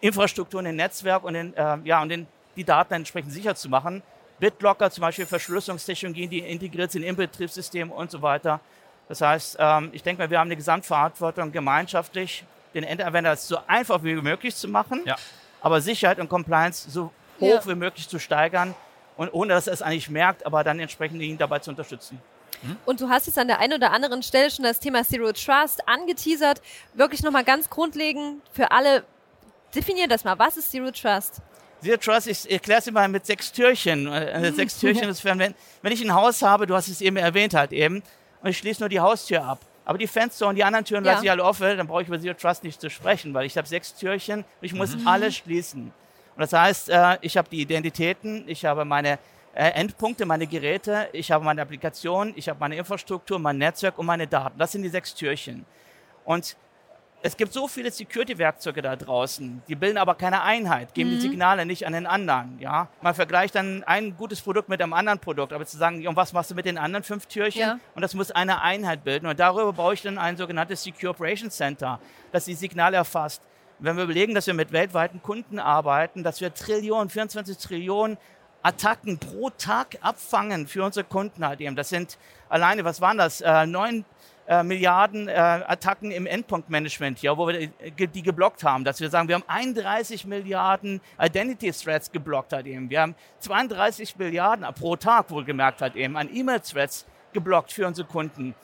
[0.00, 3.68] Infrastruktur und dem Netzwerk und, den, äh, ja, und den, die Daten entsprechend sicher zu
[3.68, 4.02] machen.
[4.38, 8.60] BitLocker zum Beispiel, Verschlüsselungstechnologien, die integriert sind im Betriebssystem und so weiter.
[9.08, 14.02] Das heißt, ähm, ich denke mal, wir haben eine Gesamtverantwortung, gemeinschaftlich den Endanwender so einfach
[14.02, 15.16] wie möglich zu machen, Ja.
[15.60, 17.66] aber Sicherheit und Compliance so hoch Ja.
[17.66, 18.74] wie möglich zu steigern
[19.16, 22.20] und ohne dass er es eigentlich merkt, aber dann entsprechend ihn dabei zu unterstützen.
[22.86, 25.86] Und du hast jetzt an der einen oder anderen Stelle schon das Thema Zero Trust
[25.86, 26.62] angeteasert.
[26.94, 29.04] Wirklich nochmal ganz grundlegend für alle.
[29.74, 30.38] Definier das mal.
[30.38, 31.42] Was ist Zero Trust?
[31.84, 34.06] Zero Trust, ich erkläre es immer mit sechs Türchen.
[34.10, 35.38] Äh, sechs Türchen ist, wenn,
[35.82, 38.02] wenn ich ein Haus habe, du hast es eben erwähnt halt eben,
[38.42, 39.60] und ich schließe nur die Haustür ab.
[39.84, 41.12] Aber die Fenster und die anderen Türen Ja.
[41.12, 43.56] lasse ich alle offen, dann brauche ich über Zero Trust nicht zu sprechen, weil ich
[43.56, 45.92] habe sechs Türchen und ich muss alles schließen.
[46.36, 49.18] Und das heißt, äh, ich habe die Identitäten, ich habe meine
[49.54, 54.06] äh, Endpunkte, meine Geräte, ich habe meine Applikation, ich habe meine Infrastruktur, mein Netzwerk und
[54.06, 54.58] meine Daten.
[54.58, 55.64] Das sind die sechs Türchen.
[56.24, 56.56] Und
[57.26, 61.64] es gibt so viele Security-Werkzeuge da draußen, die bilden aber keine Einheit, geben die Signale
[61.64, 62.58] nicht an den anderen.
[62.60, 62.88] Ja?
[63.00, 66.34] Man vergleicht dann ein gutes Produkt mit einem anderen Produkt, aber zu sagen, und was
[66.34, 67.62] machst du mit den anderen fünf Türchen?
[67.62, 67.78] Ja.
[67.94, 69.26] Und das muss eine Einheit bilden.
[69.26, 71.98] Und darüber baue ich dann ein sogenanntes Secure Operations Center,
[72.30, 73.40] das die Signale erfasst.
[73.78, 78.18] Wenn wir überlegen, dass wir mit weltweiten Kunden arbeiten, dass wir Trillionen, 24 Trillionen
[78.62, 81.74] Attacken pro Tag abfangen für unsere Kunden halt eben.
[81.74, 82.18] Das sind
[82.50, 83.40] alleine, was waren das?
[83.40, 84.04] Äh, neun
[84.46, 88.84] äh, Milliarden äh, Attacken im Endpunktmanagement, ja, wo wir die, die geblockt haben.
[88.84, 92.90] Dass wir sagen, wir haben 31 Milliarden Identity Threats geblockt halt eben.
[92.90, 98.06] Wir haben 32 Milliarden pro Tag wohlgemerkt halt eben an E-Mail Threats geblockt für unsere
[98.06, 98.54] Kunden.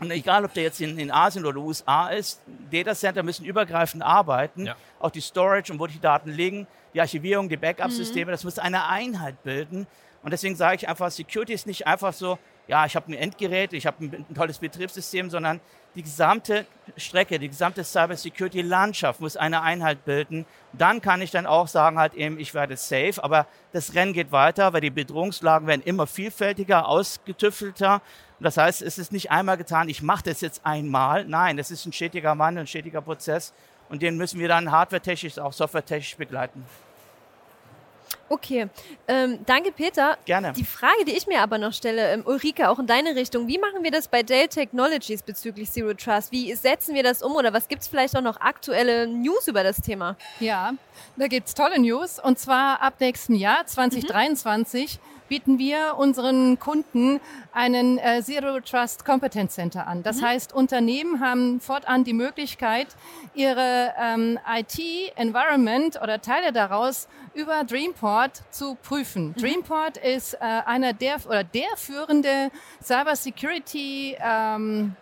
[0.00, 2.40] Und egal, ob der jetzt in, in Asien oder USA ist,
[2.70, 4.66] Data Center müssen übergreifend arbeiten.
[4.66, 4.76] Ja.
[5.00, 8.86] Auch die Storage und wo die Daten liegen, die Archivierung, die Backup-Systeme, das muss eine
[8.86, 9.86] Einheit bilden.
[10.22, 13.72] Und deswegen sage ich einfach, Security ist nicht einfach so, ja, ich habe ein Endgerät,
[13.72, 15.58] ich habe ein, tolles Betriebssystem, sondern
[15.94, 16.66] die gesamte
[16.98, 20.44] Strecke, die gesamte Cybersecurity-Landschaft muss eine Einheit bilden.
[20.74, 24.32] Dann kann ich dann auch sagen, halt eben, ich werde safe, aber das Rennen geht
[24.32, 28.02] weiter, weil die Bedrohungslagen werden immer vielfältiger, ausgetüffelter.
[28.38, 31.24] Das heißt, es ist nicht einmal getan, ich mache das jetzt einmal.
[31.24, 33.54] Nein, das ist ein stetiger Wandel, ein stetiger Prozess.
[33.88, 36.64] Und den müssen wir dann hardware-technisch, auch software-technisch begleiten.
[38.28, 38.68] Okay,
[39.06, 40.18] ähm, danke Peter.
[40.24, 40.52] Gerne.
[40.52, 43.58] Die Frage, die ich mir aber noch stelle, ähm, Ulrike, auch in deine Richtung, wie
[43.58, 46.30] machen wir das bei Dell Technologies bezüglich Zero Trust?
[46.32, 49.62] Wie setzen wir das um oder was gibt es vielleicht auch noch aktuelle News über
[49.62, 50.16] das Thema?
[50.40, 50.74] Ja,
[51.16, 52.18] da gibt's tolle News.
[52.18, 57.20] Und zwar ab nächstem Jahr, 2023, bieten wir unseren Kunden
[57.52, 60.02] einen äh, Zero Trust Competence Center an.
[60.02, 62.88] Das heißt, Unternehmen haben fortan die Möglichkeit,
[63.34, 69.34] ihre ähm, IT-Environment oder Teile daraus über Dreamport zu prüfen.
[69.34, 72.50] Dreamport ist äh, einer der oder der führende
[72.82, 74.96] Cyber Security ähm,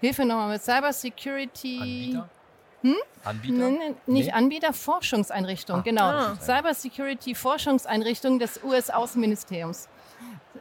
[0.00, 2.18] Hilfe nochmal mit Cyber Security.
[3.24, 3.66] Anbieter?
[3.66, 3.70] Anbieter?
[3.70, 4.32] Nein, nicht Nee?
[4.32, 5.82] Anbieter, Forschungseinrichtung, Ah.
[5.82, 6.04] genau.
[6.04, 6.36] Ah.
[6.40, 9.88] Cyber Security Forschungseinrichtung des US-Außenministeriums.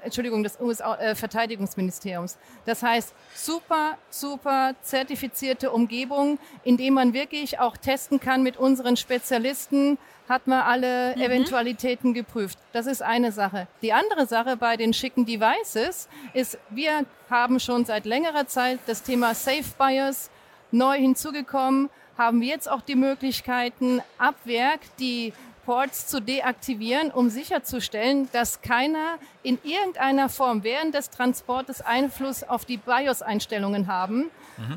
[0.03, 2.37] Entschuldigung, des US-Verteidigungsministeriums.
[2.65, 8.97] Das heißt, super, super zertifizierte Umgebung, in dem man wirklich auch testen kann mit unseren
[8.97, 12.57] Spezialisten, hat man alle Eventualitäten geprüft.
[12.73, 13.67] Das ist eine Sache.
[13.81, 19.03] Die andere Sache bei den schicken Devices ist, wir haben schon seit längerer Zeit das
[19.03, 20.29] Thema Safe Bias
[20.71, 25.33] neu hinzugekommen, haben wir jetzt auch die Möglichkeiten, ab Werk die
[25.65, 32.65] Ports zu deaktivieren, um sicherzustellen, dass keiner in irgendeiner Form während des Transportes Einfluss auf
[32.65, 34.29] die BIOS-Einstellungen haben.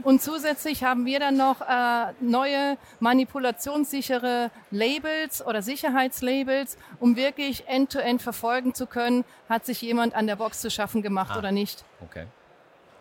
[0.02, 8.22] Und zusätzlich haben wir dann noch äh, neue manipulationssichere Labels oder Sicherheitslabels, um wirklich end-to-end
[8.22, 11.38] verfolgen zu können, hat sich jemand an der Box zu schaffen gemacht Ah.
[11.38, 11.84] oder nicht.
[12.02, 12.26] Okay.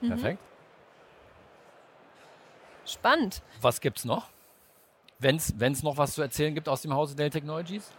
[0.02, 0.40] Perfekt.
[2.88, 3.42] Spannend.
[3.62, 4.30] Was gibt's noch?
[5.20, 7.92] Wenn es noch was zu erzählen gibt aus dem Hause Dell Technologies?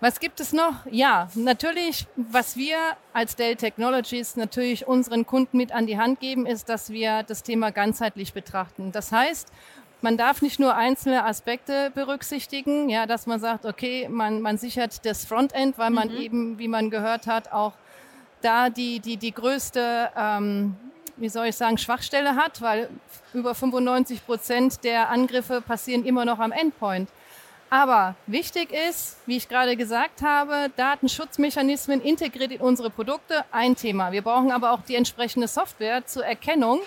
[0.00, 0.84] Was gibt es noch?
[0.90, 2.76] Ja, natürlich, was wir
[3.14, 7.42] als Dell Technologies natürlich unseren Kunden mit an die Hand geben, ist, dass wir das
[7.42, 8.92] Thema ganzheitlich betrachten.
[8.92, 9.50] Das heißt,
[10.02, 15.06] man darf nicht nur einzelne Aspekte berücksichtigen, ja, dass man sagt, okay, man, man sichert
[15.06, 17.72] das Frontend, weil man eben, wie man gehört hat, auch
[18.42, 20.76] da die, die, die größte, ähm,
[21.16, 22.88] wie soll ich sagen, Schwachstelle hat, weil
[23.32, 27.08] über 95 Prozent der Angriffe passieren immer noch am Endpoint.
[27.70, 34.12] Aber wichtig ist, wie ich gerade gesagt habe, Datenschutzmechanismen integriert in unsere Produkte, ein Thema.
[34.12, 36.80] Wir brauchen aber auch die entsprechende Software zur Erkennung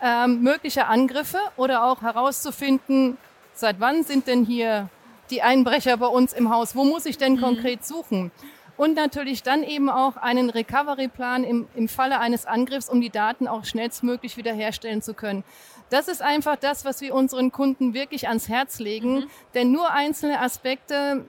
[0.00, 3.16] ähm, möglicher Angriffe oder auch herauszufinden,
[3.52, 4.88] seit wann sind denn hier
[5.30, 8.30] die Einbrecher bei uns im Haus, wo muss ich denn konkret suchen?
[8.78, 13.48] Und natürlich dann eben auch einen Recovery-Plan im, im Falle eines Angriffs, um die Daten
[13.48, 15.42] auch schnellstmöglich wiederherstellen zu können.
[15.90, 19.26] Das ist einfach das, was wir unseren Kunden wirklich ans Herz legen.
[19.54, 21.24] Denn nur einzelne Aspekte,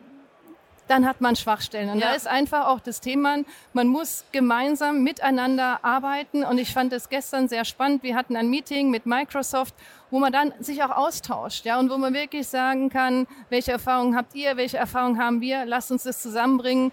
[0.87, 1.89] dann hat man Schwachstellen.
[1.89, 2.09] Und Ja.
[2.09, 3.37] da ist einfach auch das Thema,
[3.73, 6.43] man muss gemeinsam miteinander arbeiten.
[6.43, 8.03] Und ich fand es gestern sehr spannend.
[8.03, 9.73] Wir hatten ein Meeting mit Microsoft,
[10.11, 14.15] wo man dann sich auch austauscht, ja, und wo man wirklich sagen kann, welche Erfahrungen
[14.15, 16.91] habt ihr, welche Erfahrungen haben wir, lasst uns das zusammenbringen.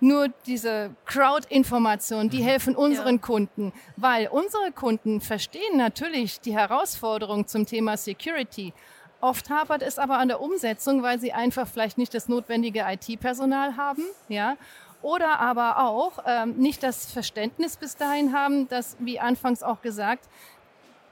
[0.00, 7.66] Nur diese Crowd-Informationen, die helfen unseren Kunden, weil unsere Kunden verstehen natürlich die Herausforderung zum
[7.66, 8.72] Thema Security.
[9.20, 13.76] Oft hapert es aber an der Umsetzung, weil sie einfach vielleicht nicht das notwendige IT-Personal
[13.76, 14.56] haben, ja,
[15.02, 20.28] oder aber auch ähm, nicht das Verständnis bis dahin haben, dass, wie anfangs auch gesagt,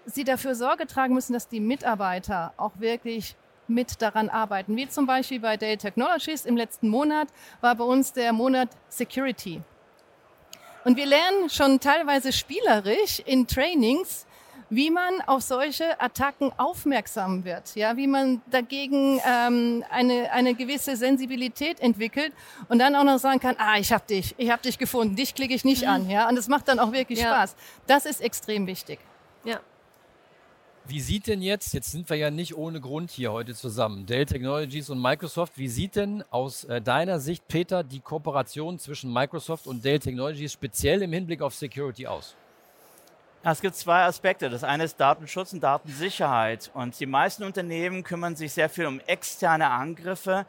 [0.06, 3.36] sie dafür Sorge tragen müssen, dass die Mitarbeiter auch wirklich
[3.68, 4.76] mit daran arbeiten.
[4.76, 7.28] Wie zum Beispiel bei Dell Technologies im letzten Monat
[7.60, 9.60] war bei uns der Monat Security.
[10.84, 14.26] Und wir lernen schon teilweise spielerisch in Trainings,
[14.70, 20.96] wie man auf solche Attacken aufmerksam wird, ja, wie man dagegen ähm, eine, eine gewisse
[20.96, 22.32] Sensibilität entwickelt
[22.68, 25.34] und dann auch noch sagen kann, ah, ich habe dich, ich habe dich gefunden, dich
[25.34, 25.88] klicke ich nicht mhm.
[25.88, 27.26] an, ja, und es macht dann auch wirklich ja.
[27.26, 27.56] Spaß.
[27.86, 28.98] Das ist extrem wichtig.
[29.44, 29.60] Ja.
[30.88, 34.24] Wie sieht denn jetzt, jetzt sind wir ja nicht ohne Grund hier heute zusammen, Dell
[34.24, 39.66] Technologies und Microsoft, wie sieht denn aus äh, deiner Sicht, Peter, die Kooperation zwischen Microsoft
[39.66, 42.36] und Dell Technologies speziell im Hinblick auf Security aus?
[43.42, 44.48] Es gibt zwei Aspekte.
[44.48, 46.70] Das eine ist Datenschutz und Datensicherheit.
[46.72, 50.46] Und die meisten Unternehmen kümmern sich sehr viel um externe Angriffe,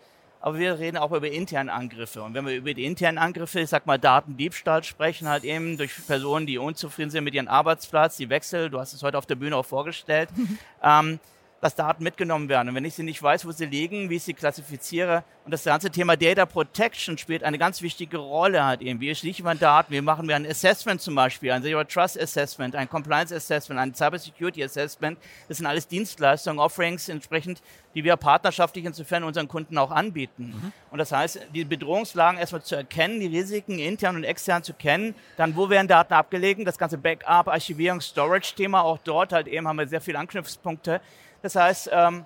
[0.47, 2.23] aber wir reden auch über interne Angriffe.
[2.23, 5.91] Und wenn wir über die internen Angriffe, ich sag mal Datendiebstahl sprechen, halt eben durch
[6.07, 9.35] Personen, die unzufrieden sind mit ihrem Arbeitsplatz, die Wechsel, du hast es heute auf der
[9.35, 10.29] Bühne auch vorgestellt,
[10.83, 11.19] ähm,
[11.61, 12.69] dass Daten mitgenommen werden.
[12.69, 15.63] Und wenn ich sie nicht weiß, wo sie liegen, wie ich sie klassifiziere, und das
[15.63, 18.99] ganze Thema Data Protection spielt eine ganz wichtige Rolle halt eben.
[18.99, 19.93] Wie schließe man Daten?
[19.93, 23.93] Wie machen wir ein Assessment zum Beispiel, ein Zero Trust Assessment, ein Compliance Assessment, ein
[23.93, 25.17] Cyber Security Assessment.
[25.47, 27.61] Das sind alles Dienstleistungen, Offerings entsprechend,
[27.95, 30.53] die wir partnerschaftlich insofern unseren Kunden auch anbieten.
[30.53, 30.73] Mhm.
[30.91, 35.15] Und das heißt, die Bedrohungslagen erstmal zu erkennen, die Risiken intern und extern zu kennen,
[35.37, 39.77] dann wo werden Daten abgelegen, das ganze Backup, Archivierung, Storage-Thema, auch dort halt eben haben
[39.77, 40.99] wir sehr viele Anknüpfungspunkte
[41.41, 42.25] das heißt, ähm,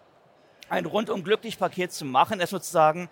[0.70, 3.10] ein rundum glücklich Paket zu machen, erstmal zu sagen,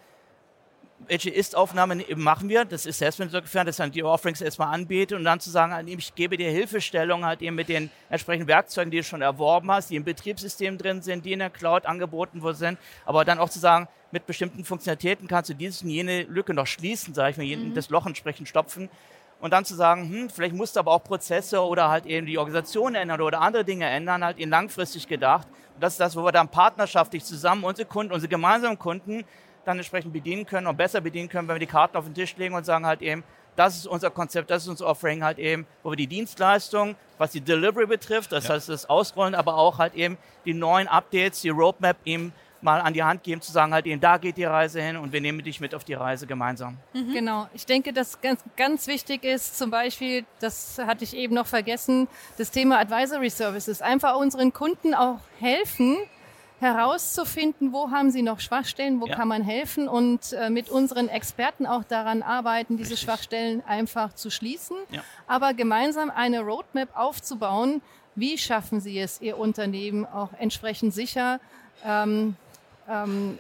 [1.07, 5.39] welche Ist-Aufnahme machen wir, das Assessment insofern, dass dann die Offerings erstmal anbiete und dann
[5.39, 9.21] zu sagen, ich gebe dir Hilfestellung halt eben mit den entsprechenden Werkzeugen, die du schon
[9.21, 13.23] erworben hast, die im Betriebssystem drin sind, die in der Cloud angeboten worden sind, aber
[13.23, 17.13] dann auch zu sagen, mit bestimmten Funktionalitäten kannst du diese und jene Lücke noch schließen,
[17.13, 17.73] sage ich mal, mhm.
[17.73, 18.89] das Loch entsprechend stopfen
[19.39, 22.37] und dann zu sagen, hm, vielleicht musst du aber auch Prozesse oder halt eben die
[22.37, 25.47] Organisation ändern oder andere Dinge ändern, halt in langfristig gedacht.
[25.75, 29.23] Und das ist das, wo wir dann partnerschaftlich zusammen unsere Kunden, unsere gemeinsamen Kunden
[29.65, 32.35] dann entsprechend bedienen können und besser bedienen können, wenn wir die Karten auf den Tisch
[32.37, 33.23] legen und sagen halt eben,
[33.55, 37.31] das ist unser Konzept, das ist unser Offering halt eben, wo wir die Dienstleistung, was
[37.31, 38.55] die Delivery betrifft, das ja.
[38.55, 42.93] heißt das Ausrollen, aber auch halt eben die neuen Updates, die Roadmap eben mal an
[42.93, 45.43] die Hand geben, zu sagen, halt eben, da geht die Reise hin und wir nehmen
[45.43, 46.77] dich mit auf die Reise gemeinsam.
[46.93, 47.13] Mhm.
[47.13, 47.47] Genau.
[47.53, 52.07] Ich denke, dass ganz, ganz wichtig ist, zum Beispiel, das hatte ich eben noch vergessen,
[52.37, 53.81] das Thema Advisory Services.
[53.81, 55.97] Einfach unseren Kunden auch helfen,
[56.59, 59.15] herauszufinden, wo haben sie noch Schwachstellen, wo ja.
[59.15, 63.05] kann man helfen und äh, mit unseren Experten auch daran arbeiten, diese Richtig.
[63.05, 65.01] Schwachstellen einfach zu schließen, ja.
[65.27, 67.81] aber gemeinsam eine Roadmap aufzubauen,
[68.15, 71.39] wie schaffen sie es, ihr Unternehmen auch entsprechend sicher
[71.85, 72.35] ähm,
[72.89, 73.39] ähm,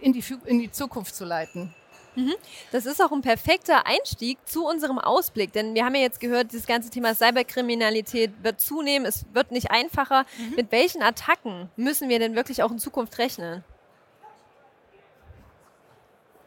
[0.00, 1.74] in, die, in die Zukunft zu leiten.
[2.14, 2.34] Mhm.
[2.70, 6.52] Das ist auch ein perfekter Einstieg zu unserem Ausblick, denn wir haben ja jetzt gehört,
[6.52, 10.26] dieses ganze Thema Cyberkriminalität wird zunehmen, es wird nicht einfacher.
[10.38, 10.56] Mhm.
[10.56, 13.64] Mit welchen Attacken müssen wir denn wirklich auch in Zukunft rechnen?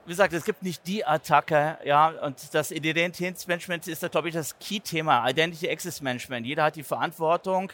[0.05, 4.35] Wie gesagt, es gibt nicht die Attacke, ja, und das Identitätsmanagement ist da, glaube ich,
[4.35, 6.45] das Key-Thema, Identity Access Management.
[6.45, 7.73] Jeder hat die Verantwortung, äh,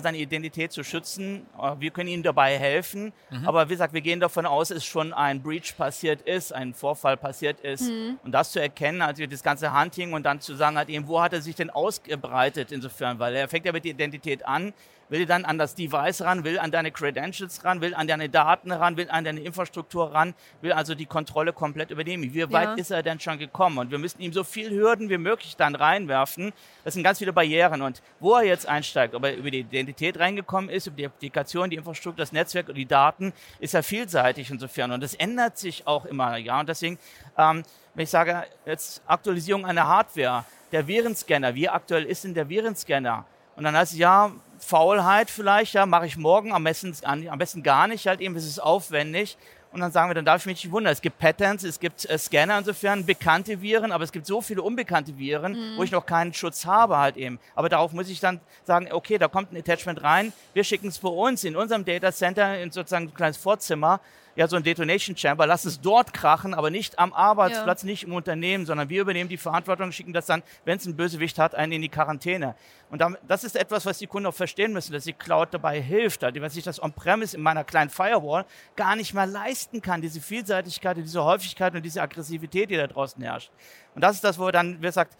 [0.00, 1.46] seine Identität zu schützen.
[1.60, 3.12] Äh, wir können ihnen dabei helfen.
[3.30, 3.46] Mhm.
[3.46, 7.16] Aber wie gesagt, wir gehen davon aus, dass schon ein Breach passiert ist, ein Vorfall
[7.16, 7.88] passiert ist.
[7.88, 8.18] Mhm.
[8.24, 11.20] Und das zu erkennen, also das ganze Hunting und dann zu sagen, halt eben, wo
[11.20, 14.72] hat er sich denn ausgebreitet insofern, weil er fängt ja mit der Identität an
[15.08, 18.72] will dann an das Device ran, will an deine Credentials ran, will an deine Daten
[18.72, 22.34] ran, will an deine Infrastruktur ran, will also die Kontrolle komplett übernehmen.
[22.34, 22.74] Wie weit ja.
[22.74, 23.78] ist er denn schon gekommen?
[23.78, 26.52] Und wir müssen ihm so viel Hürden wie möglich dann reinwerfen.
[26.84, 27.82] Das sind ganz viele Barrieren.
[27.82, 31.70] Und wo er jetzt einsteigt, ob er über die Identität reingekommen ist, über die Applikation,
[31.70, 34.92] die Infrastruktur, das Netzwerk und die Daten, ist er vielseitig insofern.
[34.92, 36.36] Und das ändert sich auch immer.
[36.36, 36.98] Ja, und deswegen,
[37.36, 37.62] ähm,
[37.94, 43.24] wenn ich sage, jetzt Aktualisierung einer Hardware, der Virenscanner, wie aktuell ist denn der Virenscanner?
[43.56, 47.62] Und dann heißt es, ja, Faulheit vielleicht, ja, mache ich morgen, am besten, am besten
[47.62, 49.36] gar nicht, halt eben, es ist aufwendig.
[49.70, 50.92] Und dann sagen wir, dann darf ich mich nicht wundern.
[50.92, 54.62] Es gibt Patterns, es gibt äh, Scanner insofern, bekannte Viren, aber es gibt so viele
[54.62, 55.76] unbekannte Viren, mhm.
[55.76, 57.38] wo ich noch keinen Schutz habe halt eben.
[57.54, 60.98] Aber darauf muss ich dann sagen, okay, da kommt ein Attachment rein, wir schicken es
[60.98, 64.00] für uns in unserem Data Center in sozusagen ein kleines Vorzimmer
[64.38, 67.86] ja, so ein Detonation Chamber, lass es dort krachen, aber nicht am Arbeitsplatz, ja.
[67.86, 71.40] nicht im Unternehmen, sondern wir übernehmen die Verantwortung, schicken das dann, wenn es einen Bösewicht
[71.40, 72.54] hat, einen in die Quarantäne.
[72.88, 75.82] Und damit, das ist etwas, was die Kunden auch verstehen müssen, dass die Cloud dabei
[75.82, 78.44] hilft, dass ich das On-Premise in meiner kleinen Firewall
[78.76, 83.22] gar nicht mehr leisten kann, diese Vielseitigkeit, diese Häufigkeit und diese Aggressivität, die da draußen
[83.22, 83.50] herrscht.
[83.94, 85.16] Und das ist das, wo wir dann, wie gesagt,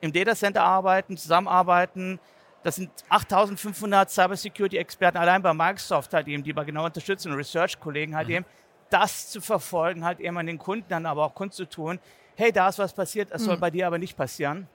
[0.00, 2.20] im Data Center arbeiten, zusammenarbeiten,
[2.62, 8.28] das sind 8500 Cybersecurity-Experten allein bei Microsoft halt eben, die wir genau unterstützen, Research-Kollegen halt
[8.28, 8.34] mhm.
[8.34, 8.46] eben,
[8.90, 12.00] das zu verfolgen, halt eben an den Kunden dann aber auch Kunst zu tun.
[12.36, 13.46] Hey, da ist was passiert, das mhm.
[13.46, 14.68] soll bei dir aber nicht passieren.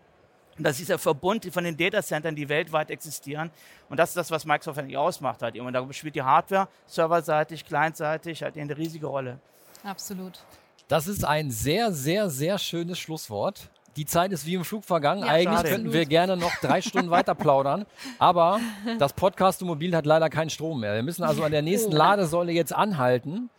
[0.58, 3.50] Und das ist der Verbund von den Datacentern, die weltweit existieren.
[3.90, 5.58] Und das ist das, was Microsoft eigentlich ausmacht halt.
[5.60, 9.40] Und da spielt die Hardware serverseitig, clientseitig halt eine riesige Rolle.
[9.84, 10.40] Absolut.
[10.88, 13.70] Das ist ein sehr, sehr, sehr schönes Schlusswort.
[13.96, 15.22] Die Zeit ist wie im Flug vergangen.
[15.22, 15.70] Ja, Eigentlich schade.
[15.70, 17.86] könnten wir gerne noch drei Stunden weiter plaudern.
[18.20, 18.60] Aber
[19.00, 20.96] das Podcast-Mobil hat leider keinen Strom mehr.
[20.96, 21.98] Wir müssen also an der nächsten Oh.
[21.98, 23.50] Ladesäule jetzt anhalten.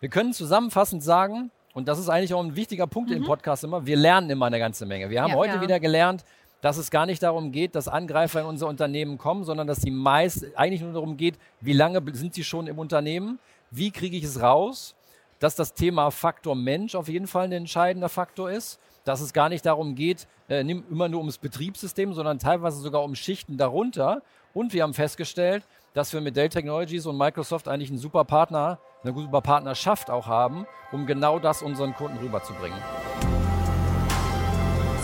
[0.00, 3.86] Wir können zusammenfassend sagen, und das ist eigentlich auch ein wichtiger Punkt im Podcast immer,
[3.86, 5.08] wir lernen immer eine ganze Menge.
[5.10, 5.36] Wir haben Ja.
[5.36, 5.60] heute Ja.
[5.60, 6.24] wieder gelernt,
[6.62, 9.90] dass es gar nicht darum geht, dass Angreifer in unser Unternehmen kommen, sondern dass die
[9.90, 13.38] meist eigentlich nur darum geht, wie lange sind sie schon im Unternehmen,
[13.70, 14.94] wie kriege ich es raus,
[15.40, 19.48] dass das Thema Faktor Mensch auf jeden Fall ein entscheidender Faktor ist, dass es gar
[19.48, 24.22] nicht darum geht, äh, immer nur ums Betriebssystem, sondern teilweise sogar um Schichten darunter.
[24.54, 28.78] Und wir haben festgestellt, dass wir mit Dell Technologies und Microsoft eigentlich einen super Partner,
[29.02, 32.78] eine super Partnerschaft auch haben, um genau das unseren Kunden rüberzubringen.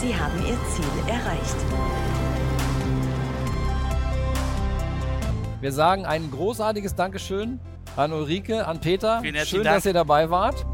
[0.01, 1.57] Sie haben Ihr Ziel erreicht.
[5.61, 7.59] Wir sagen ein großartiges Dankeschön
[7.97, 9.21] an Ulrike, an Peter.
[9.23, 9.77] Vielen herzlichen Schön, Dank.
[9.79, 10.65] dass ihr dabei wart.